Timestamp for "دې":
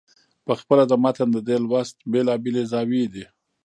1.47-1.57